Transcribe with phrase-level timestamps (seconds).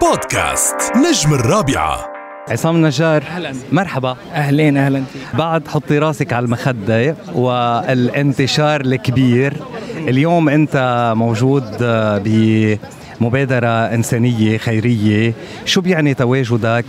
[0.00, 2.06] بودكاست نجم الرابعة.
[2.48, 3.52] عصام النجار أهلاً.
[3.72, 4.16] مرحبا.
[4.34, 5.02] أهلين أهلا.
[5.12, 9.52] فيك بعد حطي راسك على المخدة والانتشار الكبير.
[9.98, 12.18] اليوم أنت موجود آه،
[13.20, 15.32] بمبادرة إنسانية خيرية.
[15.64, 16.84] شو بيعني تواجدك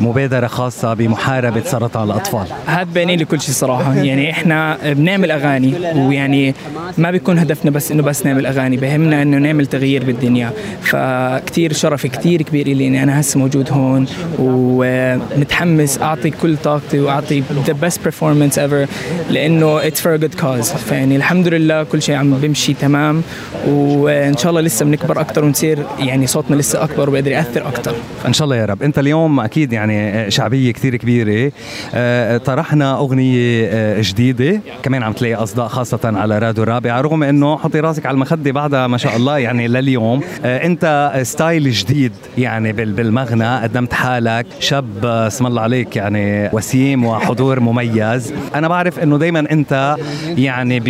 [0.00, 3.94] بمبادرة خاصة بمحاربة سرطان الأطفال؟ هاد بيني لي كل شيء صراحة.
[3.94, 6.54] يعني إحنا بنعمل أغاني ويعني
[6.98, 10.52] ما بيكون هدفنا بس إنه بس نعمل أغاني بهمنا إنه نعمل تغيير بالدنيا.
[10.82, 14.06] فكتير شرف كتير كبير لي إني أنا هسه موجود هون
[14.38, 18.88] ومتحمس أعطي كل طاقتي وأعطي the best performance ever
[19.30, 20.76] لإنه it's for a good cause.
[20.76, 23.22] فيعني الحمد لله كل شيء عم بمشي تمام
[23.66, 27.94] وإن شاء الله لسه بنكبر أكثر ونصير يعني صوتنا لسه أكبر وبقدر يأثر أكثر
[28.26, 28.82] إن شاء الله يا رب.
[28.82, 31.52] أنت اليوم أكيد يعني شعبية كثير كبيرة.
[31.94, 34.60] آه، طرحنا أغنية آه، جديدة.
[34.82, 38.86] كمان عم تلاقي أصداء خاصة على راديو الرابعة رغم إنه حطي راسك على المخدة بعدها
[38.86, 40.20] ما شاء الله يعني لليوم.
[40.44, 46.50] آه، أنت ستايل جديد يعني بال- بالمغنى قدمت حالك شاب آه، اسم الله عليك يعني
[46.52, 48.32] وسيم وحضور مميز.
[48.54, 49.96] أنا بعرف إنه دائما أنت
[50.38, 50.82] يعني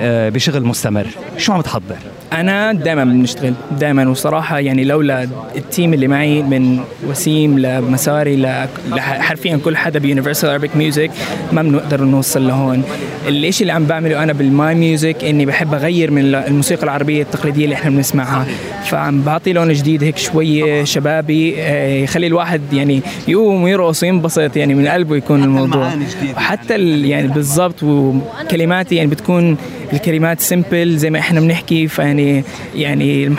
[0.00, 1.06] آه، بشغل مستمر.
[1.38, 1.96] شو عم تحضر؟
[2.34, 8.66] أنا دائما بنشتغل دائما وصراحة يعني لولا ال team اللي معي من وسيم لمساري ل-
[8.90, 11.10] لح- حرفيا كل حدا ب Universal Arabic Music
[11.52, 12.82] ما بنقدر نوصل لهون.
[13.28, 17.64] الشيء اللي عم بعمله أنا بال my music إني بحب أغير من الموسيقى العربية التقليدية
[17.64, 18.46] اللي إحنا بنسمعها.
[18.84, 24.74] فعم بعطي لون جديد هيك شوية شبابي آه، يخلي الواحد يعني يقوم ويرقص وينبسط يعني
[24.74, 25.90] من قلبه يكون الموضوع.
[26.36, 26.74] حتى
[27.08, 29.56] يعني بالضبط وكلماتي يعني بتكون
[29.94, 33.36] الكلمات simple زي ما إحنا بنحكي فيعني يعني.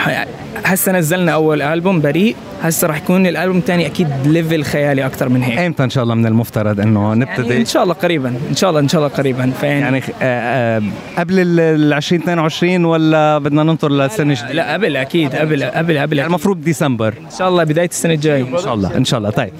[0.66, 2.36] هسه نزلنا أول ألبوم بريء
[2.68, 5.60] هسه راح يكون الألبوم الثاني أكيد level خيالي أكثر من هيك.
[5.60, 8.70] إمتى إن شاء الله من المفترض إنه يعني نبتدي؟ إن شاء الله قريبا إن شاء
[8.70, 9.52] الله إن شاء الله قريبا.
[9.62, 10.82] فيعني يعني آه، آه،
[11.18, 16.30] قبل ال 2022 ولا بدنا ننطر للسنة الجديده؟ لا قبل أكيد قبل قبل قبل يعني
[16.30, 17.08] المفروض ديسمبر.
[17.08, 18.42] إن شاء الله بداية السنة الجاية.
[18.42, 19.30] إن شاء الله إن شاء الله.
[19.30, 19.52] طيب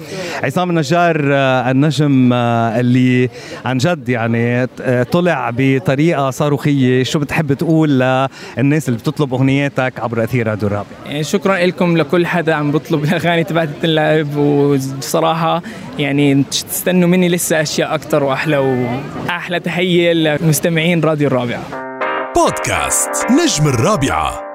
[0.42, 3.28] عصام النجار آه، النجم آه، اللي
[3.64, 7.02] عن جد يعني آه، طلع بطريقة صاروخية.
[7.02, 12.26] شو بتحب تقول للناس اللي بتطلب اغنياتك عبر أثير راديو الرابع؟ يعني شكرا لكم لكل
[12.26, 15.62] حدا عم بطلب الأغاني تبعت تنلعب وصراحة
[15.98, 21.62] يعني تستنوا مني لسه أشياء أكثر وأحلى وأحلى تحية لمستمعين راديو الرابعة.
[22.36, 24.45] بودكاست نجم الرابعة.